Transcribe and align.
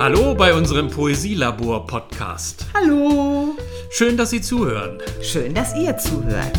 Hallo 0.00 0.34
bei 0.34 0.54
unserem 0.54 0.88
Poesielabor-Podcast. 0.88 2.64
Hallo. 2.72 3.54
Schön, 3.90 4.16
dass 4.16 4.30
Sie 4.30 4.40
zuhören. 4.40 4.96
Schön, 5.20 5.52
dass 5.52 5.76
ihr 5.76 5.94
zuhört. 5.98 6.56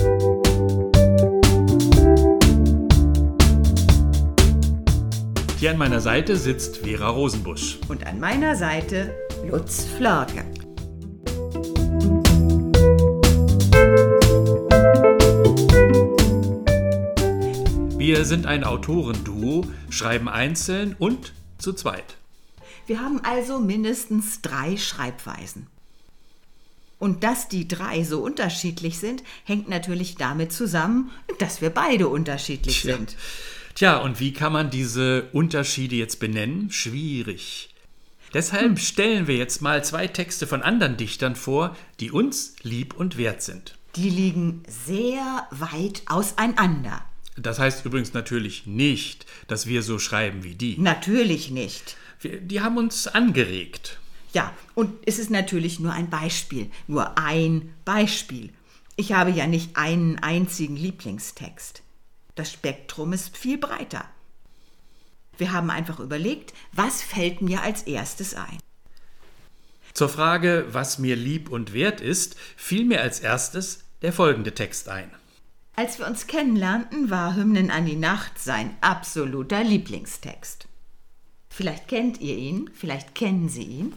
Hier 5.57 5.71
an 5.71 5.77
meiner 5.79 5.99
Seite 6.01 6.35
sitzt 6.35 6.85
Vera 6.85 7.09
Rosenbusch. 7.09 7.79
Und 7.87 8.05
an 8.05 8.19
meiner 8.19 8.55
Seite 8.55 9.15
Lutz 9.49 9.85
Flörke. 9.85 10.45
Wir 17.97 18.23
sind 18.23 18.45
ein 18.45 18.63
Autorenduo, 18.63 19.65
schreiben 19.89 20.29
einzeln 20.29 20.95
und 20.99 21.33
zu 21.57 21.73
zweit. 21.73 22.20
Wir 22.91 22.99
haben 22.99 23.21
also 23.23 23.57
mindestens 23.57 24.41
drei 24.41 24.75
Schreibweisen. 24.75 25.67
Und 26.99 27.23
dass 27.23 27.47
die 27.47 27.65
drei 27.65 28.03
so 28.03 28.19
unterschiedlich 28.21 28.99
sind, 28.99 29.23
hängt 29.45 29.69
natürlich 29.69 30.15
damit 30.15 30.51
zusammen, 30.51 31.09
dass 31.39 31.61
wir 31.61 31.69
beide 31.69 32.09
unterschiedlich 32.09 32.81
Tja. 32.81 32.97
sind. 32.97 33.15
Tja, 33.75 33.97
und 33.99 34.19
wie 34.19 34.33
kann 34.33 34.51
man 34.51 34.71
diese 34.71 35.29
Unterschiede 35.31 35.95
jetzt 35.95 36.19
benennen? 36.19 36.69
Schwierig. 36.69 37.73
Deshalb 38.33 38.77
stellen 38.77 39.25
wir 39.25 39.37
jetzt 39.37 39.61
mal 39.61 39.85
zwei 39.85 40.07
Texte 40.07 40.45
von 40.45 40.61
anderen 40.61 40.97
Dichtern 40.97 41.37
vor, 41.37 41.77
die 42.01 42.11
uns 42.11 42.55
lieb 42.61 42.93
und 42.93 43.17
wert 43.17 43.41
sind. 43.41 43.77
Die 43.95 44.09
liegen 44.09 44.63
sehr 44.67 45.47
weit 45.51 46.01
auseinander. 46.07 47.05
Das 47.37 47.57
heißt 47.57 47.85
übrigens 47.85 48.13
natürlich 48.13 48.67
nicht, 48.67 49.25
dass 49.47 49.65
wir 49.65 49.81
so 49.81 49.97
schreiben 49.97 50.43
wie 50.43 50.55
die. 50.55 50.77
Natürlich 50.77 51.51
nicht. 51.51 51.95
Die 52.23 52.61
haben 52.61 52.77
uns 52.77 53.07
angeregt. 53.07 53.99
Ja, 54.33 54.53
und 54.75 54.93
es 55.05 55.19
ist 55.19 55.29
natürlich 55.29 55.79
nur 55.79 55.91
ein 55.91 56.09
Beispiel, 56.09 56.69
nur 56.87 57.17
ein 57.17 57.73
Beispiel. 57.83 58.51
Ich 58.95 59.13
habe 59.13 59.31
ja 59.31 59.47
nicht 59.47 59.77
einen 59.77 60.19
einzigen 60.19 60.75
Lieblingstext. 60.75 61.81
Das 62.35 62.51
Spektrum 62.51 63.13
ist 63.13 63.35
viel 63.35 63.57
breiter. 63.57 64.05
Wir 65.37 65.51
haben 65.51 65.69
einfach 65.69 65.99
überlegt, 65.99 66.53
was 66.71 67.01
fällt 67.01 67.41
mir 67.41 67.61
als 67.63 67.83
erstes 67.83 68.35
ein. 68.35 68.59
Zur 69.93 70.07
Frage, 70.07 70.67
was 70.69 70.99
mir 70.99 71.15
lieb 71.15 71.49
und 71.49 71.73
wert 71.73 71.99
ist, 71.99 72.35
fiel 72.55 72.85
mir 72.85 73.01
als 73.01 73.19
erstes 73.19 73.83
der 74.01 74.13
folgende 74.13 74.53
Text 74.53 74.87
ein. 74.87 75.11
Als 75.75 75.99
wir 75.99 76.07
uns 76.07 76.27
kennenlernten, 76.27 77.09
war 77.09 77.35
Hymnen 77.35 77.71
an 77.71 77.85
die 77.85 77.95
Nacht 77.95 78.39
sein 78.39 78.75
absoluter 78.81 79.63
Lieblingstext. 79.63 80.67
Vielleicht 81.53 81.89
kennt 81.89 82.21
ihr 82.21 82.37
ihn, 82.37 82.69
vielleicht 82.73 83.13
kennen 83.13 83.49
Sie 83.49 83.63
ihn. 83.63 83.93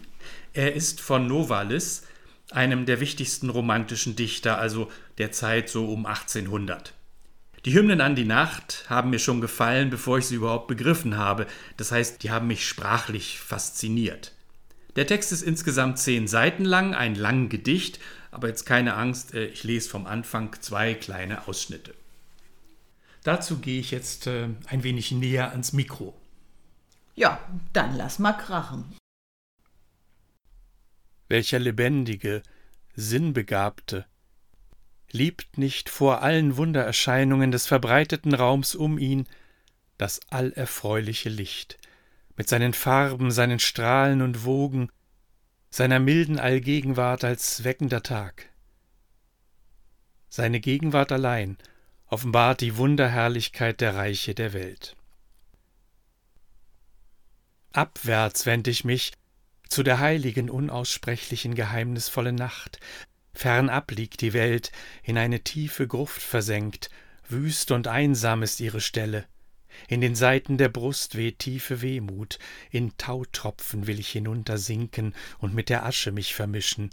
Er 0.55 0.75
ist 0.75 1.01
von 1.01 1.29
Novalis, 1.29 2.03
einem 2.51 2.85
der 2.85 2.99
wichtigsten 2.99 3.49
romantischen 3.49 4.17
Dichter, 4.17 4.59
also 4.59 4.91
der 5.19 5.31
Zeit 5.31 5.69
so 5.69 5.87
um 5.87 6.05
1800. 6.05 6.95
Die 7.65 7.73
Hymnen 7.73 8.01
an 8.01 8.17
die 8.17 8.25
Nacht 8.25 8.85
haben 8.89 9.11
mir 9.11 9.21
schon 9.21 9.41
gefallen, 9.41 9.89
bevor 9.89 10.19
ich 10.19 10.27
sie 10.27 10.35
überhaupt 10.35 10.67
begriffen 10.67 11.17
habe. 11.17 11.47
Das 11.77 11.93
heißt, 11.93 12.25
die 12.25 12.33
haben 12.33 12.49
mich 12.49 12.67
sprachlich 12.67 13.39
fasziniert. 13.39 14.33
Der 14.97 15.07
Text 15.07 15.31
ist 15.31 15.43
insgesamt 15.43 16.01
zehn 16.01 16.27
Seiten 16.27 16.65
lang, 16.65 16.93
ein 16.93 17.15
lang 17.15 17.49
Gedicht, 17.49 18.01
aber 18.33 18.49
jetzt 18.49 18.67
keine 18.67 18.95
Angst, 18.95 19.33
äh, 19.33 19.47
ich 19.47 19.63
lese 19.63 19.89
vom 19.89 20.07
Anfang 20.07 20.55
zwei 20.61 20.95
kleine 20.95 21.47
Ausschnitte. 21.47 21.95
Dazu 23.23 23.59
gehe 23.59 23.79
ich 23.79 23.93
jetzt 23.93 24.27
äh, 24.27 24.49
ein 24.67 24.83
wenig 24.83 25.13
näher 25.13 25.53
ans 25.53 25.73
Mikro. 25.73 26.15
Ja, 27.15 27.41
dann 27.73 27.97
lass 27.97 28.19
mal 28.19 28.33
krachen. 28.33 28.97
welcher 31.29 31.59
lebendige, 31.59 32.43
sinnbegabte, 32.95 34.07
liebt 35.11 35.59
nicht 35.59 35.89
vor 35.89 36.23
allen 36.23 36.57
Wundererscheinungen 36.57 37.51
des 37.51 37.67
verbreiteten 37.67 38.35
Raums 38.35 38.75
um 38.75 38.99
ihn 38.99 39.27
das 39.97 40.21
allerfreuliche 40.31 41.29
Licht, 41.29 41.79
mit 42.37 42.49
seinen 42.49 42.73
Farben, 42.73 43.31
seinen 43.31 43.59
Strahlen 43.59 44.23
und 44.23 44.45
Wogen, 44.45 44.91
seiner 45.71 45.99
milden 45.99 46.39
Allgegenwart 46.39 47.25
als 47.25 47.65
weckender 47.65 48.03
Tag. 48.03 48.51
Seine 50.29 50.61
Gegenwart 50.61 51.13
allein 51.13 51.59
offenbart 52.07 52.61
die 52.61 52.77
Wunderherrlichkeit 52.77 53.81
der 53.81 53.95
Reiche 53.95 54.35
der 54.35 54.53
Welt. 54.53 54.97
Abwärts 57.75 58.47
wend 58.47 58.69
ich 58.69 58.85
mich 58.85 59.13
zu 59.69 59.83
der 59.83 59.99
heiligen, 59.99 60.49
unaussprechlichen, 60.49 61.57
geheimnisvollen 61.57 62.37
Nacht. 62.37 62.79
Fernab 63.33 63.91
liegt 63.91 64.21
die 64.21 64.33
Welt, 64.33 64.71
in 65.03 65.19
eine 65.19 65.41
tiefe 65.41 65.89
Gruft 65.89 66.23
versenkt, 66.23 66.89
wüst 67.29 67.73
und 67.73 67.89
einsam 67.89 68.45
ist 68.45 68.61
ihre 68.61 68.81
Stelle. 68.81 69.25
In 69.89 70.01
den 70.01 70.15
Saiten 70.15 70.57
der 70.57 70.69
Brust 70.69 71.17
weht 71.17 71.41
tiefe 71.41 71.83
Wehmut, 71.83 72.39
in 72.71 72.97
Tautropfen 72.97 73.89
will 73.89 73.99
ich 73.99 74.11
hinuntersinken 74.11 75.13
und 75.41 75.53
mit 75.53 75.69
der 75.69 75.85
Asche 75.85 76.13
mich 76.13 76.33
vermischen. 76.33 76.91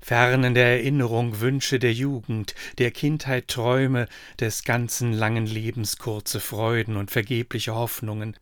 Fernen 0.00 0.54
der 0.54 0.66
Erinnerung 0.66 1.40
Wünsche 1.40 1.80
der 1.80 1.92
Jugend, 1.92 2.54
der 2.78 2.92
Kindheit 2.92 3.48
Träume, 3.48 4.06
des 4.38 4.62
ganzen 4.62 5.12
langen 5.12 5.46
Lebens 5.46 5.96
kurze 5.96 6.38
Freuden 6.38 6.96
und 6.96 7.10
vergebliche 7.10 7.74
Hoffnungen, 7.74 8.36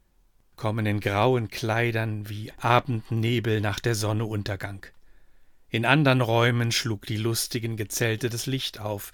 kommen 0.59 0.85
in 0.85 1.01
grauen 1.01 1.49
Kleidern 1.49 2.29
wie 2.29 2.53
Abendnebel 2.59 3.63
nach 3.63 3.81
der 3.81 3.95
Sonne 3.95 4.27
Untergang. 4.27 4.85
In 5.71 5.87
andern 5.87 6.21
Räumen 6.21 6.73
schlug 6.73 7.07
die 7.07 7.17
lustigen 7.17 7.77
Gezelte 7.77 8.29
das 8.29 8.45
Licht 8.45 8.81
auf. 8.81 9.13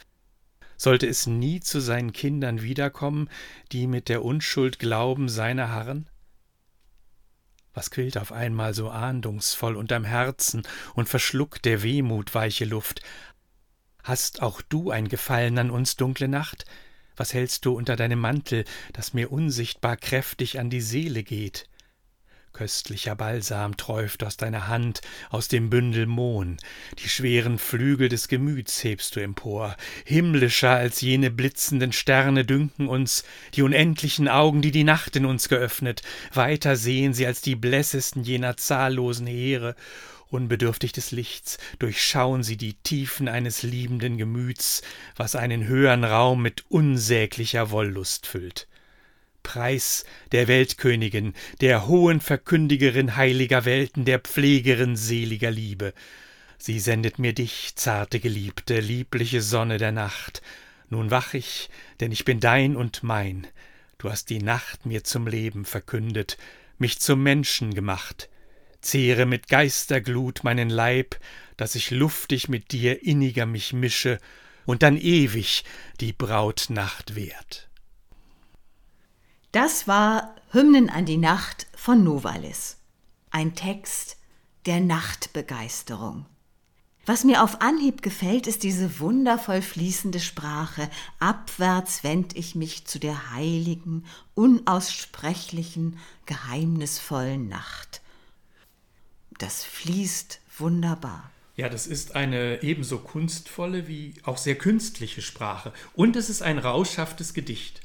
Sollte 0.76 1.06
es 1.06 1.28
nie 1.28 1.60
zu 1.60 1.80
seinen 1.80 2.12
Kindern 2.12 2.62
wiederkommen, 2.62 3.28
die 3.70 3.86
mit 3.86 4.08
der 4.08 4.24
Unschuld 4.24 4.80
glauben, 4.80 5.28
seine 5.28 5.68
harren? 5.68 6.08
Was 7.74 7.90
quillt 7.90 8.18
auf 8.18 8.32
einmal 8.32 8.72
so 8.72 8.90
ahndungsvoll 8.90 9.76
unterm 9.76 10.04
Herzen 10.04 10.62
und 10.94 11.08
verschluckt 11.08 11.64
der 11.64 11.82
Wehmut 11.82 12.34
weiche 12.34 12.64
Luft? 12.64 13.02
Hast 14.02 14.42
auch 14.42 14.62
du 14.62 14.90
ein 14.90 15.08
Gefallen 15.08 15.58
an 15.58 15.70
uns, 15.70 15.96
dunkle 15.96 16.28
Nacht? 16.28 16.64
Was 17.16 17.34
hältst 17.34 17.64
du 17.64 17.72
unter 17.72 17.96
deinem 17.96 18.18
Mantel, 18.18 18.64
das 18.92 19.14
mir 19.14 19.30
unsichtbar 19.30 19.96
kräftig 19.96 20.58
an 20.58 20.70
die 20.70 20.80
Seele 20.80 21.22
geht? 21.22 21.68
Köstlicher 22.54 23.16
Balsam 23.16 23.76
träuft 23.76 24.22
aus 24.22 24.36
deiner 24.36 24.68
Hand, 24.68 25.00
aus 25.28 25.48
dem 25.48 25.70
Bündel 25.70 26.06
Mohn, 26.06 26.56
die 27.00 27.08
schweren 27.08 27.58
Flügel 27.58 28.08
des 28.08 28.28
Gemüts 28.28 28.84
hebst 28.84 29.16
du 29.16 29.20
empor, 29.20 29.76
himmlischer 30.04 30.70
als 30.70 31.00
jene 31.00 31.32
blitzenden 31.32 31.92
Sterne 31.92 32.44
dünken 32.44 32.86
uns, 32.86 33.24
die 33.54 33.62
unendlichen 33.62 34.28
Augen, 34.28 34.62
die 34.62 34.70
die 34.70 34.84
Nacht 34.84 35.16
in 35.16 35.26
uns 35.26 35.48
geöffnet, 35.48 36.02
weiter 36.32 36.76
sehen 36.76 37.12
sie 37.12 37.26
als 37.26 37.40
die 37.40 37.56
blässesten 37.56 38.22
jener 38.22 38.56
zahllosen 38.56 39.26
Heere, 39.26 39.74
Unbedürftig 40.34 40.90
des 40.90 41.12
Lichts 41.12 41.58
durchschauen 41.78 42.42
sie 42.42 42.56
die 42.56 42.74
Tiefen 42.74 43.28
eines 43.28 43.62
liebenden 43.62 44.18
Gemüts, 44.18 44.82
was 45.14 45.36
einen 45.36 45.68
höhern 45.68 46.02
Raum 46.02 46.42
mit 46.42 46.64
unsäglicher 46.68 47.70
Wollust 47.70 48.26
füllt. 48.26 48.66
Preis 49.44 50.04
der 50.32 50.48
Weltkönigin, 50.48 51.34
der 51.60 51.86
hohen 51.86 52.20
Verkündigerin 52.20 53.14
heiliger 53.14 53.64
Welten, 53.64 54.04
der 54.04 54.18
Pflegerin 54.18 54.96
seliger 54.96 55.52
Liebe. 55.52 55.94
Sie 56.58 56.80
sendet 56.80 57.20
mir 57.20 57.32
dich, 57.32 57.76
zarte 57.76 58.18
Geliebte, 58.18 58.80
liebliche 58.80 59.40
Sonne 59.40 59.78
der 59.78 59.92
Nacht. 59.92 60.42
Nun 60.90 61.12
wach 61.12 61.34
ich, 61.34 61.70
denn 62.00 62.10
ich 62.10 62.24
bin 62.24 62.40
dein 62.40 62.74
und 62.74 63.04
mein. 63.04 63.46
Du 63.98 64.10
hast 64.10 64.30
die 64.30 64.42
Nacht 64.42 64.84
mir 64.84 65.04
zum 65.04 65.28
Leben 65.28 65.64
verkündet, 65.64 66.38
mich 66.76 66.98
zum 66.98 67.22
Menschen 67.22 67.72
gemacht 67.72 68.28
zehre 68.84 69.26
mit 69.26 69.48
Geisterglut 69.48 70.44
meinen 70.44 70.70
Leib, 70.70 71.18
dass 71.56 71.74
ich 71.74 71.90
luftig 71.90 72.48
mit 72.48 72.72
dir 72.72 73.02
inniger 73.02 73.46
mich 73.46 73.72
mische 73.72 74.18
und 74.66 74.82
dann 74.82 74.96
ewig 74.96 75.64
die 76.00 76.12
Brautnacht 76.12 77.16
währt. 77.16 77.68
Das 79.52 79.86
war 79.86 80.34
Hymnen 80.50 80.90
an 80.90 81.06
die 81.06 81.16
Nacht 81.16 81.66
von 81.76 82.02
Novalis. 82.02 82.78
Ein 83.30 83.54
Text 83.54 84.16
der 84.66 84.80
Nachtbegeisterung. 84.80 86.26
Was 87.06 87.24
mir 87.24 87.42
auf 87.42 87.60
Anhieb 87.60 88.00
gefällt, 88.00 88.46
ist 88.46 88.62
diese 88.62 88.98
wundervoll 88.98 89.60
fließende 89.60 90.20
Sprache. 90.20 90.88
Abwärts 91.18 92.02
wend 92.02 92.34
ich 92.34 92.54
mich 92.54 92.86
zu 92.86 92.98
der 92.98 93.32
heiligen, 93.32 94.06
unaussprechlichen, 94.34 95.98
geheimnisvollen 96.24 97.48
Nacht 97.48 98.00
das 99.38 99.64
fließt 99.64 100.40
wunderbar. 100.58 101.30
Ja, 101.56 101.68
das 101.68 101.86
ist 101.86 102.16
eine 102.16 102.62
ebenso 102.62 102.98
kunstvolle 102.98 103.86
wie 103.86 104.14
auch 104.24 104.38
sehr 104.38 104.56
künstliche 104.56 105.22
Sprache. 105.22 105.72
Und 105.94 106.16
es 106.16 106.28
ist 106.28 106.42
ein 106.42 106.58
rauschhaftes 106.58 107.32
Gedicht. 107.32 107.80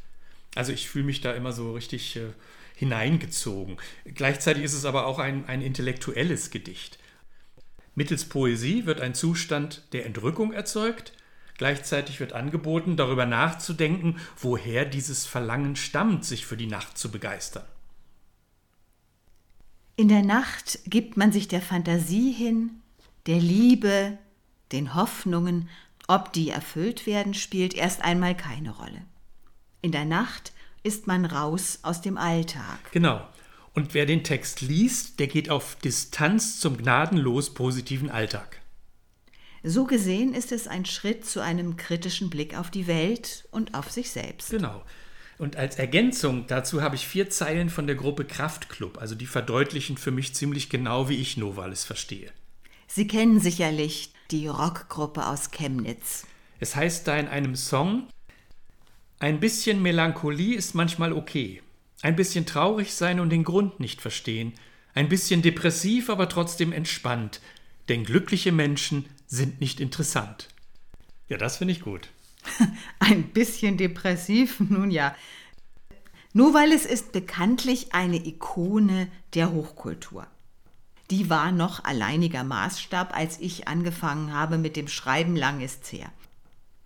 Also 0.56 0.72
ich 0.72 0.90
fühle 0.90 1.06
mich 1.06 1.22
da 1.22 1.34
immer 1.34 1.52
so 1.52 1.74
richtig 1.74 2.16
äh, 2.16 2.30
hineingezogen. 2.76 3.78
Gleichzeitig 4.06 4.64
ist 4.64 4.74
es 4.74 4.86
aber 4.86 5.06
auch 5.06 5.20
ein, 5.20 5.46
ein 5.48 5.62
intellektuelles 5.62 6.50
Gedicht. 6.50 6.98
Mittels 7.94 8.26
Poesie 8.26 8.86
wird 8.86 9.02
ein 9.02 9.14
Zustand 9.14 9.84
der 9.92 10.06
Entrückung 10.06 10.54
erzeugt, 10.54 11.14
gleichzeitig 11.58 12.20
wird 12.20 12.34
angeboten, 12.34 12.96
darüber 12.96 13.26
nachzudenken, 13.26 14.18
woher 14.38 14.86
dieses 14.86 15.26
Verlangen 15.26 15.76
stammt, 15.76 16.26
sich 16.26 16.46
für 16.46 16.58
die 16.58 16.68
Nacht 16.68 16.98
zu 16.98 17.12
begeistern. 17.12 17.66
In 20.00 20.08
der 20.08 20.24
Nacht 20.24 20.80
gibt 20.86 21.18
man 21.18 21.34
sich 21.34 21.50
der 21.50 21.62
Fantasie 21.62 22.32
hin, 22.32 22.80
der 23.26 23.42
Liebe, 23.42 24.18
den 24.72 24.96
Hoffnungen, 24.96 25.68
ob 26.08 26.32
die 26.32 26.52
erfüllt 26.52 27.06
werden, 27.06 27.34
spielt 27.34 27.74
erst 27.74 28.02
einmal 28.02 28.34
keine 28.34 28.70
Rolle. 28.70 29.02
In 29.82 29.92
der 29.92 30.06
Nacht 30.06 30.54
ist 30.84 31.06
man 31.06 31.26
raus 31.26 31.80
aus 31.82 32.00
dem 32.00 32.18
Alltag. 32.18 32.80
Genau. 32.94 33.28
Und 33.74 33.94
wer 33.94 34.06
den 34.06 34.24
Text 34.24 34.62
liest, 34.62 35.20
der 35.20 35.28
geht 35.28 35.50
auf 35.50 35.76
Distanz 35.76 36.62
zum 36.62 36.78
gnadenlos 36.78 37.54
positiven 37.54 38.10
Alltag. 38.10 38.62
So 39.64 39.84
gesehen 39.84 40.34
ist 40.34 40.54
es 40.54 40.70
ein 40.70 40.86
Schritt 40.86 41.26
zu 41.26 41.42
einem 41.42 41.76
kritischen 41.76 42.30
Blick 42.30 42.58
auf 42.58 42.72
die 42.72 42.88
Welt 42.88 43.50
und 43.52 43.74
auf 43.74 43.92
sich 43.92 44.12
selbst. 44.12 44.50
Genau. 44.50 44.82
Und 45.40 45.56
als 45.56 45.78
Ergänzung 45.78 46.46
dazu 46.48 46.82
habe 46.82 46.98
ich 46.98 47.08
vier 47.08 47.30
Zeilen 47.30 47.70
von 47.70 47.88
der 47.88 47.96
Gruppe 47.96 48.26
Kraftklub, 48.26 48.98
also 48.98 49.16
die 49.16 49.26
verdeutlichen 49.26 49.98
für 49.98 50.12
mich 50.12 50.36
ziemlich 50.36 50.70
genau, 50.70 51.08
wie 51.08 51.16
ich 51.16 51.38
Novalis 51.38 51.86
verstehe. 51.86 52.32
Sie 52.88 53.08
kennen 53.08 53.40
sicherlich 53.40 54.12
die 54.32 54.48
Rockgruppe 54.48 55.26
aus 55.26 55.50
Chemnitz. 55.52 56.28
Es 56.60 56.76
heißt 56.76 57.08
da 57.08 57.16
in 57.16 57.30
einem 57.30 57.56
Song, 57.56 58.10
ein 59.20 59.40
bisschen 59.40 59.82
Melancholie 59.82 60.56
ist 60.56 60.76
manchmal 60.76 61.14
okay. 61.14 61.62
Ein 62.02 62.18
bisschen 62.18 62.46
traurig 62.46 62.94
sein 62.94 63.22
und 63.22 63.30
den 63.30 63.46
Grund 63.46 63.80
nicht 63.80 64.02
verstehen. 64.02 64.54
Ein 64.94 65.08
bisschen 65.08 65.42
depressiv, 65.42 66.10
aber 66.10 66.28
trotzdem 66.28 66.74
entspannt. 66.74 67.40
Denn 67.88 68.04
glückliche 68.04 68.52
Menschen 68.52 69.06
sind 69.28 69.62
nicht 69.62 69.80
interessant. 69.80 70.50
Ja, 71.30 71.38
das 71.38 71.58
finde 71.58 71.74
ich 71.74 71.82
gut. 71.82 72.10
Ein 73.00 73.24
bisschen 73.24 73.78
depressiv, 73.78 74.60
nun 74.70 74.92
ja. 74.92 75.16
Nur 76.34 76.54
weil 76.54 76.72
es 76.72 76.86
ist 76.86 77.12
bekanntlich 77.12 77.94
eine 77.94 78.26
Ikone 78.26 79.08
der 79.34 79.52
Hochkultur. 79.52 80.28
Die 81.10 81.30
war 81.30 81.52
noch 81.52 81.84
alleiniger 81.84 82.44
Maßstab, 82.44 83.16
als 83.16 83.40
ich 83.40 83.68
angefangen 83.68 84.34
habe 84.34 84.60
mit 84.60 84.76
dem 84.76 84.88
Schreiben, 84.88 85.36
lang 85.36 85.60
ist's 85.60 85.92
her. 85.92 86.12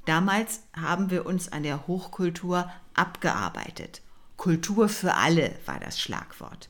Damals 0.06 0.62
haben 0.76 1.10
wir 1.10 1.26
uns 1.26 1.52
an 1.52 1.64
der 1.64 1.88
Hochkultur 1.88 2.72
abgearbeitet. 2.94 4.02
Kultur 4.38 4.90
für 4.90 5.16
alle 5.16 5.56
war 5.66 5.80
das 5.80 6.00
Schlagwort. 6.00 6.70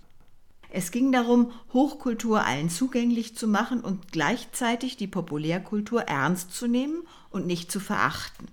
Es 0.69 0.89
ging 0.89 1.11
darum, 1.11 1.51
Hochkultur 1.71 2.43
allen 2.43 2.69
zugänglich 2.69 3.35
zu 3.35 3.47
machen 3.47 3.81
und 3.81 4.11
gleichzeitig 4.11 4.97
die 4.97 5.07
Populärkultur 5.07 6.01
ernst 6.03 6.51
zu 6.51 6.67
nehmen 6.67 7.03
und 7.29 7.45
nicht 7.45 7.71
zu 7.71 7.79
verachten. 7.79 8.47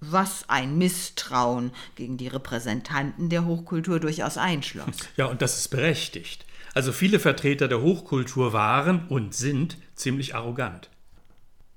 Was 0.00 0.48
ein 0.48 0.78
Misstrauen 0.78 1.72
gegen 1.94 2.16
die 2.16 2.28
Repräsentanten 2.28 3.28
der 3.28 3.44
Hochkultur 3.44 4.00
durchaus 4.00 4.38
einschloss. 4.38 4.86
Ja, 5.16 5.26
und 5.26 5.42
das 5.42 5.58
ist 5.58 5.68
berechtigt. 5.68 6.46
Also 6.74 6.92
viele 6.92 7.18
Vertreter 7.18 7.68
der 7.68 7.82
Hochkultur 7.82 8.52
waren 8.52 9.08
und 9.08 9.34
sind 9.34 9.76
ziemlich 9.94 10.34
arrogant. 10.34 10.88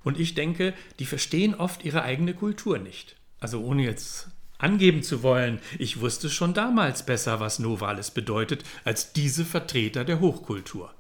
Und 0.03 0.19
ich 0.19 0.35
denke, 0.35 0.73
die 0.99 1.05
verstehen 1.05 1.55
oft 1.55 1.83
ihre 1.83 2.03
eigene 2.03 2.33
Kultur 2.33 2.77
nicht. 2.77 3.15
Also 3.39 3.61
ohne 3.61 3.83
jetzt 3.83 4.27
angeben 4.57 5.03
zu 5.03 5.23
wollen, 5.23 5.59
ich 5.77 5.99
wusste 5.99 6.29
schon 6.29 6.53
damals 6.53 7.05
besser, 7.05 7.39
was 7.39 7.59
Novalis 7.59 8.11
bedeutet, 8.11 8.63
als 8.85 9.13
diese 9.13 9.45
Vertreter 9.45 10.05
der 10.05 10.19
Hochkultur. 10.19 10.93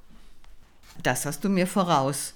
Das 1.01 1.25
hast 1.25 1.43
du 1.43 1.49
mir 1.49 1.67
voraus. 1.67 2.33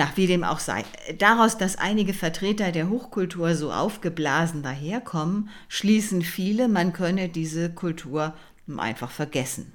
Nach 0.00 0.16
wie 0.16 0.26
dem 0.26 0.44
auch 0.44 0.60
sei. 0.60 0.82
Daraus, 1.18 1.58
dass 1.58 1.76
einige 1.76 2.14
Vertreter 2.14 2.72
der 2.72 2.88
Hochkultur 2.88 3.54
so 3.54 3.70
aufgeblasen 3.70 4.62
daherkommen, 4.62 5.50
schließen 5.68 6.22
viele, 6.22 6.68
man 6.68 6.94
könne 6.94 7.28
diese 7.28 7.68
Kultur 7.68 8.32
einfach 8.78 9.10
vergessen. 9.10 9.74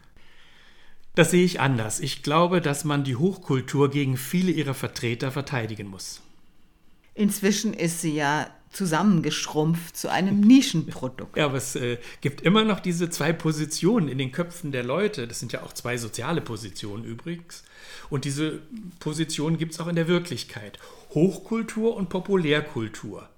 Das 1.14 1.30
sehe 1.30 1.46
ich 1.46 1.60
anders. 1.60 2.00
Ich 2.00 2.24
glaube, 2.24 2.60
dass 2.60 2.86
man 2.86 3.04
die 3.04 3.18
Hochkultur 3.18 3.92
gegen 3.92 4.18
viele 4.18 4.52
ihrer 4.52 4.74
Vertreter 4.74 5.32
verteidigen 5.32 5.86
muss. 5.86 6.24
Inzwischen 7.14 7.76
ist 7.76 8.02
sie 8.02 8.16
ja 8.16 8.48
zusammengeschrumpft 8.76 9.96
zu 9.98 10.10
einem 10.12 10.40
Nischenprodukt. 10.42 11.38
Ja, 11.38 11.46
aber 11.46 11.58
es 11.58 11.76
äh, 11.76 11.98
gibt 12.22 12.42
immer 12.42 12.64
noch 12.64 12.80
diese 12.80 13.10
zwei 13.10 13.34
Positionen 13.34 14.08
in 14.08 14.18
den 14.18 14.32
Köpfen 14.32 14.72
der 14.72 14.84
Leute. 14.84 15.28
Das 15.28 15.40
sind 15.40 15.52
ja 15.54 15.64
auch 15.64 15.74
zwei 15.74 15.98
soziale 15.98 16.42
Positionen 16.42 17.04
übrigens. 17.04 17.64
Und 18.10 18.26
diese 18.26 18.62
Positionen 19.00 19.58
gibt 19.58 19.74
es 19.74 19.80
auch 19.80 19.88
in 19.88 19.96
der 19.96 20.08
Wirklichkeit. 20.08 20.80
Hochkultur 21.14 21.96
und 21.96 22.10
Populärkultur. 22.10 23.30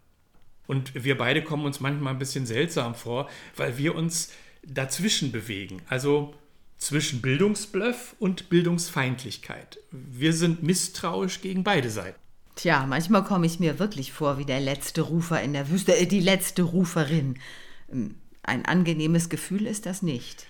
Und 0.67 0.93
wir 0.93 1.17
beide 1.17 1.43
kommen 1.43 1.65
uns 1.65 1.79
manchmal 1.79 2.13
ein 2.13 2.19
bisschen 2.19 2.45
seltsam 2.45 2.93
vor, 2.93 3.29
weil 3.55 3.77
wir 3.77 3.95
uns 3.95 4.31
dazwischen 4.63 5.31
bewegen. 5.31 5.81
Also 5.87 6.33
zwischen 6.77 7.21
Bildungsbluff 7.21 8.15
und 8.19 8.49
Bildungsfeindlichkeit. 8.49 9.79
Wir 9.91 10.33
sind 10.33 10.63
misstrauisch 10.63 11.41
gegen 11.41 11.63
beide 11.63 11.89
Seiten. 11.89 12.19
Tja, 12.57 12.87
manchmal 12.87 13.23
komme 13.23 13.45
ich 13.45 13.59
mir 13.59 13.77
wirklich 13.77 14.11
vor 14.11 14.39
wie 14.39 14.45
der 14.45 14.59
letzte 14.59 15.01
Rufer 15.01 15.41
in 15.41 15.53
der 15.53 15.69
Wüste, 15.69 15.95
äh, 15.95 16.07
die 16.07 16.19
letzte 16.19 16.63
Ruferin. 16.63 17.39
Ähm, 17.91 18.15
ein 18.41 18.65
angenehmes 18.65 19.29
Gefühl 19.29 19.67
ist 19.67 19.85
das 19.85 20.01
nicht. 20.01 20.47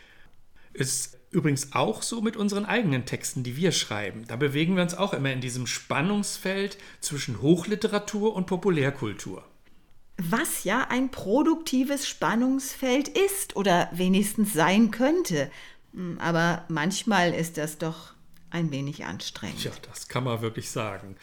Ist 0.72 1.18
übrigens 1.32 1.74
auch 1.74 2.02
so 2.02 2.22
mit 2.22 2.38
unseren 2.38 2.66
eigenen 2.66 3.06
Texten, 3.06 3.44
die 3.44 3.58
wir 3.58 3.74
schreiben. 3.74 4.24
Da 4.26 4.38
bewegen 4.38 4.78
wir 4.78 4.84
uns 4.84 4.94
auch 4.94 5.14
immer 5.14 5.34
in 5.34 5.42
diesem 5.42 5.68
Spannungsfeld 5.68 6.78
zwischen 7.02 7.42
Hochliteratur 7.42 8.34
und 8.36 8.46
Populärkultur. 8.46 9.44
Was 10.18 10.64
ja 10.64 10.88
ein 10.90 11.12
produktives 11.12 12.08
Spannungsfeld 12.08 13.10
ist 13.10 13.58
oder 13.58 13.90
wenigstens 13.92 14.54
sein 14.54 14.92
könnte. 14.92 15.52
Hm, 15.94 16.20
aber 16.20 16.64
manchmal 16.70 17.34
ist 17.34 17.58
das 17.58 17.78
doch 17.78 18.14
ein 18.50 18.72
wenig 18.72 19.04
anstrengend. 19.04 19.66
Ja, 19.66 19.72
das 19.82 20.08
kann 20.08 20.24
man 20.24 20.42
wirklich 20.42 20.72
sagen. 20.72 21.18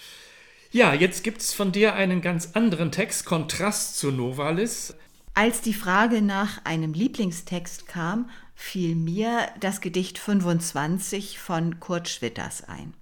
Ja, 0.75 0.93
jetzt 0.93 1.23
gibt 1.23 1.41
es 1.41 1.55
von 1.55 1.71
dir 1.71 1.95
einen 1.95 2.21
ganz 2.21 2.51
anderen 2.55 2.91
Text, 2.91 3.27
Kontrast 3.27 3.97
zu 3.97 4.11
Novalis. 4.11 4.93
Als 5.33 5.61
die 5.61 5.73
Frage 5.73 6.21
nach 6.21 6.65
einem 6.65 6.95
Lieblingstext 6.95 7.87
kam, 7.87 8.29
fiel 8.57 8.97
mir 8.97 9.47
das 9.61 9.81
Gedicht 9.81 10.19
25 10.19 11.39
von 11.39 11.79
Kurt 11.79 12.09
Schwitters 12.09 12.65
ein. 12.65 12.93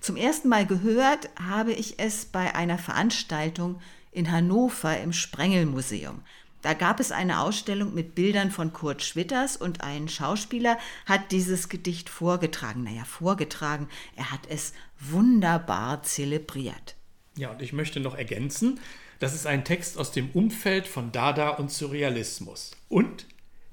Zum 0.00 0.16
ersten 0.16 0.48
Mal 0.48 0.64
gehört 0.64 1.28
habe 1.38 1.74
ich 1.74 1.98
es 1.98 2.24
bei 2.24 2.54
einer 2.54 2.78
Veranstaltung 2.78 3.82
in 4.10 4.32
Hannover 4.32 4.98
im 4.98 5.12
Sprengelmuseum. 5.12 6.22
Da 6.64 6.72
gab 6.72 6.98
es 6.98 7.12
eine 7.12 7.40
Ausstellung 7.40 7.92
mit 7.92 8.14
Bildern 8.14 8.50
von 8.50 8.72
Kurt 8.72 9.02
Schwitters 9.02 9.58
und 9.58 9.82
ein 9.82 10.08
Schauspieler 10.08 10.78
hat 11.04 11.30
dieses 11.30 11.68
Gedicht 11.68 12.08
vorgetragen. 12.08 12.84
Naja, 12.84 13.04
vorgetragen, 13.04 13.86
er 14.16 14.30
hat 14.30 14.40
es 14.48 14.72
wunderbar 14.98 16.02
zelebriert. 16.04 16.94
Ja, 17.36 17.50
und 17.50 17.60
ich 17.60 17.74
möchte 17.74 18.00
noch 18.00 18.14
ergänzen, 18.14 18.80
das 19.18 19.34
ist 19.34 19.46
ein 19.46 19.66
Text 19.66 19.98
aus 19.98 20.10
dem 20.10 20.30
Umfeld 20.30 20.86
von 20.86 21.12
Dada 21.12 21.50
und 21.50 21.70
Surrealismus. 21.70 22.70
Und 22.88 23.26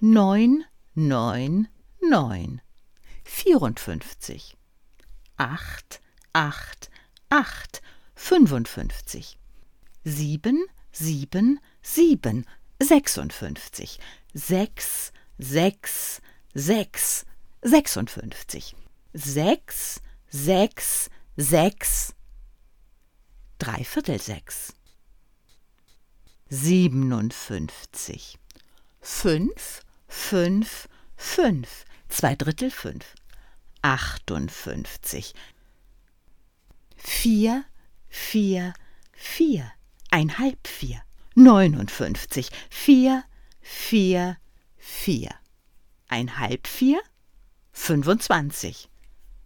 Neun, 0.00 0.64
neun, 0.94 1.68
neun. 2.00 2.62
vierundfünfzig. 3.24 4.56
Acht, 5.36 6.00
acht, 6.32 6.90
acht, 7.28 7.82
fünfundfünfzig. 8.14 9.38
Sieben, 10.02 10.64
sieben, 10.98 11.60
sieben, 11.82 12.46
sechsundfünfzig. 12.82 13.98
Sechs, 14.32 15.12
sechs, 15.38 16.22
sechs, 16.54 17.26
sechsundfünfzig. 17.62 18.74
Sechs, 19.12 20.00
sechs, 20.30 21.10
sechs, 21.36 22.14
dreiviertel 23.58 24.20
sechs. 24.20 24.74
Siebenundfünfzig. 26.48 28.38
Fünf, 29.00 29.82
fünf, 30.08 30.88
fünf, 31.16 31.84
zwei 32.08 32.34
Drittel 32.36 32.70
fünf. 32.70 33.14
Achtundfünfzig. 33.82 35.34
Vier, 36.96 37.64
vier, 38.08 38.72
vier, 39.12 39.72
ein 40.10 40.38
halb 40.38 40.66
vier. 40.66 41.02
Neunundfünfzig. 41.34 42.50
Vier, 42.70 43.24
vier, 43.60 44.38
vier. 44.76 45.34
Ein 46.08 46.38
halb 46.38 46.66
vier. 46.66 47.00
Fünfundzwanzig. 47.72 48.88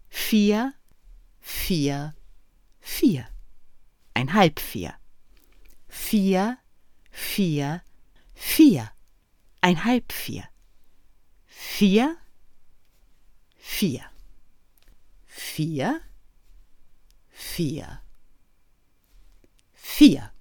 Vier, 0.09 0.75
vier, 1.40 2.14
vier. 2.81 3.29
Ein 4.14 4.35
halb 4.35 4.61
vier. 4.61 4.95
Vier, 5.88 6.59
vier, 7.11 7.83
vier. 8.35 8.93
Ein 9.61 9.85
halb 9.85 10.12
vier. 10.12 10.45
Vier, 11.47 12.17
vier. 13.57 14.05
Vier, 15.26 16.00
vier. 17.31 18.00
Vier. 19.73 20.33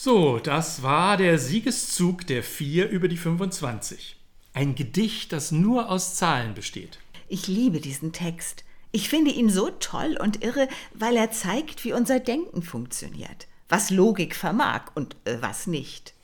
So, 0.00 0.38
das 0.38 0.84
war 0.84 1.16
der 1.16 1.40
Siegeszug 1.40 2.24
der 2.24 2.44
Vier 2.44 2.88
über 2.88 3.08
die 3.08 3.16
25. 3.16 4.16
Ein 4.54 4.76
Gedicht, 4.76 5.32
das 5.32 5.50
nur 5.50 5.90
aus 5.90 6.14
Zahlen 6.14 6.54
besteht. 6.54 7.00
Ich 7.26 7.48
liebe 7.48 7.80
diesen 7.80 8.12
Text. 8.12 8.62
Ich 8.92 9.08
finde 9.08 9.32
ihn 9.32 9.50
so 9.50 9.70
toll 9.70 10.16
und 10.22 10.44
irre, 10.44 10.68
weil 10.94 11.16
er 11.16 11.32
zeigt, 11.32 11.84
wie 11.84 11.94
unser 11.94 12.20
Denken 12.20 12.62
funktioniert, 12.62 13.48
was 13.68 13.90
Logik 13.90 14.36
vermag 14.36 14.82
und 14.94 15.16
äh, 15.24 15.38
was 15.40 15.66
nicht. 15.66 16.14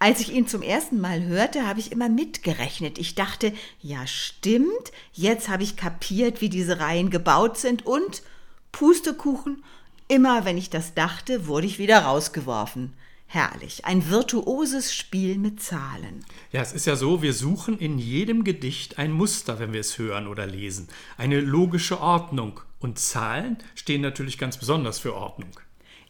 Als 0.00 0.18
ich 0.18 0.32
ihn 0.32 0.48
zum 0.48 0.62
ersten 0.62 1.00
Mal 1.00 1.22
hörte, 1.22 1.68
habe 1.68 1.78
ich 1.78 1.92
immer 1.92 2.08
mitgerechnet. 2.08 2.98
Ich 2.98 3.14
dachte, 3.14 3.52
ja 3.80 4.08
stimmt, 4.08 4.90
jetzt 5.12 5.48
habe 5.48 5.62
ich 5.62 5.76
kapiert, 5.76 6.40
wie 6.40 6.48
diese 6.48 6.80
Reihen 6.80 7.10
gebaut 7.10 7.58
sind 7.58 7.86
und 7.86 8.24
Pustekuchen, 8.72 9.62
immer 10.08 10.44
wenn 10.44 10.58
ich 10.58 10.70
das 10.70 10.94
dachte, 10.94 11.46
wurde 11.46 11.66
ich 11.66 11.78
wieder 11.78 12.00
rausgeworfen. 12.00 12.94
Herrlich, 13.30 13.84
ein 13.84 14.08
virtuoses 14.08 14.94
Spiel 14.94 15.36
mit 15.36 15.62
Zahlen. 15.62 16.24
Ja, 16.50 16.62
es 16.62 16.72
ist 16.72 16.86
ja 16.86 16.96
so, 16.96 17.20
wir 17.20 17.34
suchen 17.34 17.78
in 17.78 17.98
jedem 17.98 18.42
Gedicht 18.42 18.98
ein 18.98 19.12
Muster, 19.12 19.58
wenn 19.58 19.74
wir 19.74 19.80
es 19.80 19.98
hören 19.98 20.26
oder 20.26 20.46
lesen, 20.46 20.88
eine 21.18 21.40
logische 21.40 22.00
Ordnung. 22.00 22.60
Und 22.80 22.98
Zahlen 22.98 23.58
stehen 23.74 24.00
natürlich 24.00 24.38
ganz 24.38 24.56
besonders 24.56 24.98
für 24.98 25.14
Ordnung. 25.14 25.50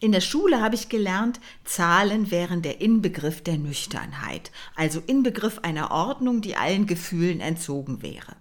In 0.01 0.13
der 0.13 0.21
Schule 0.21 0.61
habe 0.61 0.77
ich 0.77 0.89
gelernt, 0.89 1.41
Zahlen 1.65 2.31
wären 2.31 2.63
der 2.63 2.81
Inbegriff 2.81 3.43
der 3.43 3.57
Nüchternheit, 3.57 4.53
also 4.77 5.03
Inbegriff 5.05 5.59
einer 5.63 5.91
Ordnung, 5.91 6.41
die 6.41 6.55
allen 6.55 6.87
Gefühlen 6.87 7.41
entzogen 7.41 8.01
wäre. 8.01 8.37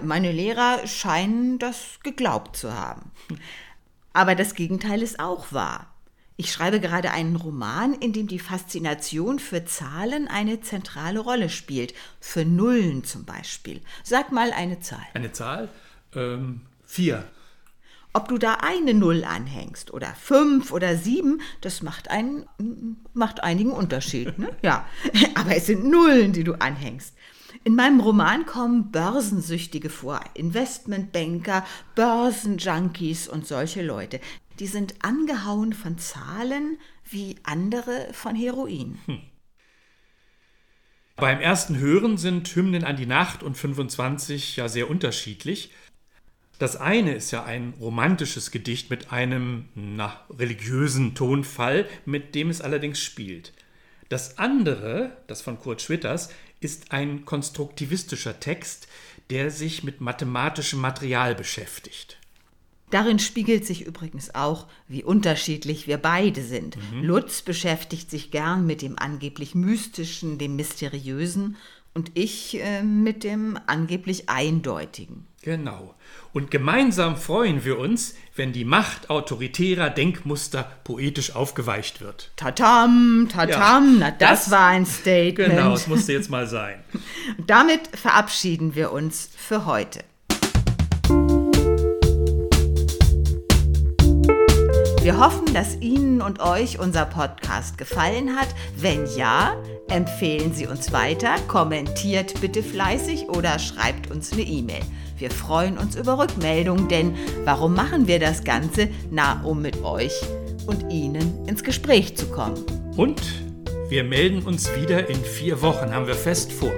Meine 0.00 0.30
Lehrer 0.30 0.86
scheinen 0.86 1.58
das 1.58 1.98
geglaubt 2.04 2.56
zu 2.56 2.72
haben. 2.72 3.10
Aber 4.14 4.34
das 4.34 4.54
Gegenteil 4.54 5.02
ist 5.02 5.20
auch 5.20 5.52
wahr. 5.52 5.94
Ich 6.36 6.50
schreibe 6.50 6.80
gerade 6.80 7.10
einen 7.10 7.36
Roman, 7.36 7.94
in 7.94 8.12
dem 8.12 8.26
die 8.26 8.38
Faszination 8.38 9.38
für 9.38 9.64
Zahlen 9.66 10.26
eine 10.26 10.60
zentrale 10.60 11.20
Rolle 11.20 11.48
spielt. 11.48 11.94
Für 12.18 12.44
Nullen 12.44 13.04
zum 13.04 13.24
Beispiel. 13.24 13.82
Sag 14.02 14.32
mal 14.32 14.52
eine 14.52 14.80
Zahl. 14.80 15.06
Eine 15.14 15.32
Zahl? 15.32 15.68
Ähm, 16.14 16.62
vier. 16.84 17.24
Ob 18.12 18.28
du 18.28 18.38
da 18.38 18.54
eine 18.54 18.94
Null 18.94 19.24
anhängst 19.24 19.92
oder 19.92 20.14
fünf 20.14 20.72
oder 20.72 20.96
sieben, 20.96 21.40
das 21.60 21.82
macht, 21.82 22.10
einen, 22.10 22.46
macht 23.12 23.42
einigen 23.42 23.72
Unterschied. 23.72 24.38
Ne? 24.38 24.50
Ja, 24.62 24.86
aber 25.34 25.56
es 25.56 25.66
sind 25.66 25.84
Nullen, 25.84 26.32
die 26.32 26.44
du 26.44 26.54
anhängst. 26.54 27.14
In 27.62 27.76
meinem 27.76 28.00
Roman 28.00 28.46
kommen 28.46 28.90
Börsensüchtige 28.90 29.90
vor, 29.90 30.20
Investmentbanker, 30.34 31.64
Börsenjunkies 31.94 33.28
und 33.28 33.46
solche 33.46 33.82
Leute. 33.82 34.20
Die 34.58 34.66
sind 34.66 34.94
angehauen 35.04 35.72
von 35.72 35.98
Zahlen 35.98 36.78
wie 37.04 37.36
andere 37.44 38.08
von 38.12 38.34
Heroin. 38.34 38.98
Hm. 39.06 39.20
Beim 41.16 41.40
ersten 41.40 41.78
Hören 41.78 42.18
sind 42.18 42.48
Hymnen 42.48 42.82
an 42.82 42.96
die 42.96 43.06
Nacht 43.06 43.44
und 43.44 43.56
25 43.56 44.56
ja 44.56 44.68
sehr 44.68 44.90
unterschiedlich. 44.90 45.70
Das 46.58 46.76
eine 46.76 47.14
ist 47.14 47.30
ja 47.30 47.44
ein 47.44 47.74
romantisches 47.80 48.50
Gedicht 48.50 48.90
mit 48.90 49.12
einem 49.12 49.68
na, 49.74 50.20
religiösen 50.30 51.14
Tonfall, 51.14 51.86
mit 52.04 52.34
dem 52.34 52.50
es 52.50 52.60
allerdings 52.60 53.00
spielt. 53.00 53.52
Das 54.08 54.38
andere, 54.38 55.16
das 55.26 55.40
von 55.40 55.58
Kurt 55.58 55.82
Schwitters, 55.82 56.30
ist 56.64 56.92
ein 56.92 57.24
konstruktivistischer 57.24 58.40
Text, 58.40 58.88
der 59.30 59.50
sich 59.50 59.84
mit 59.84 60.00
mathematischem 60.00 60.80
Material 60.80 61.34
beschäftigt. 61.34 62.18
Darin 62.90 63.18
spiegelt 63.18 63.66
sich 63.66 63.86
übrigens 63.86 64.34
auch, 64.34 64.66
wie 64.86 65.02
unterschiedlich 65.02 65.86
wir 65.86 65.98
beide 65.98 66.42
sind. 66.42 66.76
Mhm. 66.76 67.02
Lutz 67.02 67.42
beschäftigt 67.42 68.10
sich 68.10 68.30
gern 68.30 68.66
mit 68.66 68.82
dem 68.82 68.98
angeblich 68.98 69.54
Mystischen, 69.54 70.38
dem 70.38 70.56
Mysteriösen 70.56 71.56
und 71.94 72.12
ich 72.14 72.60
äh, 72.60 72.82
mit 72.82 73.24
dem 73.24 73.58
angeblich 73.66 74.28
Eindeutigen. 74.28 75.26
Genau. 75.44 75.94
Und 76.32 76.50
gemeinsam 76.50 77.18
freuen 77.18 77.66
wir 77.66 77.78
uns, 77.78 78.14
wenn 78.34 78.54
die 78.54 78.64
Macht 78.64 79.10
autoritärer 79.10 79.90
Denkmuster 79.90 80.72
poetisch 80.84 81.36
aufgeweicht 81.36 82.00
wird. 82.00 82.30
Tatam, 82.36 83.28
tatam, 83.30 84.00
ja, 84.00 84.08
na 84.08 84.10
das, 84.10 84.44
das 84.46 84.50
war 84.50 84.68
ein 84.68 84.86
Statement. 84.86 85.50
Genau, 85.50 85.74
es 85.74 85.86
musste 85.86 86.14
jetzt 86.14 86.30
mal 86.30 86.46
sein. 86.46 86.82
damit 87.46 87.82
verabschieden 87.94 88.74
wir 88.74 88.90
uns 88.90 89.28
für 89.36 89.66
heute. 89.66 90.00
Wir 95.02 95.18
hoffen, 95.18 95.52
dass 95.52 95.78
Ihnen 95.82 96.22
und 96.22 96.40
euch 96.40 96.78
unser 96.78 97.04
Podcast 97.04 97.76
gefallen 97.76 98.34
hat. 98.36 98.48
Wenn 98.78 99.04
ja, 99.14 99.54
empfehlen 99.88 100.52
Sie 100.52 100.66
uns 100.66 100.92
weiter, 100.92 101.36
kommentiert 101.48 102.40
bitte 102.40 102.62
fleißig 102.62 103.28
oder 103.28 103.58
schreibt 103.58 104.10
uns 104.10 104.32
eine 104.32 104.42
E-Mail. 104.42 104.82
Wir 105.18 105.30
freuen 105.30 105.78
uns 105.78 105.96
über 105.96 106.18
Rückmeldungen, 106.18 106.88
denn 106.88 107.14
warum 107.44 107.74
machen 107.74 108.08
wir 108.08 108.18
das 108.18 108.44
Ganze? 108.44 108.88
Na, 109.10 109.42
um 109.44 109.62
mit 109.62 109.82
euch 109.82 110.12
und 110.66 110.92
Ihnen 110.92 111.46
ins 111.46 111.62
Gespräch 111.62 112.16
zu 112.16 112.26
kommen. 112.26 112.64
Und 112.96 113.22
wir 113.88 114.04
melden 114.04 114.42
uns 114.42 114.68
wieder 114.74 115.08
in 115.08 115.22
vier 115.22 115.62
Wochen, 115.62 115.94
haben 115.94 116.06
wir 116.06 116.14
fest 116.14 116.52
vor. 116.52 116.72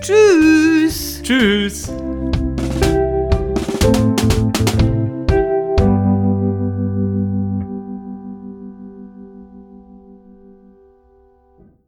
Tschüss. 0.00 1.20
Tschüss. 1.22 1.90